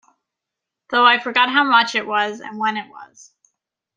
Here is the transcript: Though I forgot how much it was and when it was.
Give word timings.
Though 0.89 1.05
I 1.05 1.19
forgot 1.19 1.51
how 1.51 1.63
much 1.63 1.93
it 1.93 2.07
was 2.07 2.39
and 2.39 2.57
when 2.57 2.75
it 2.75 2.89
was. 2.89 3.35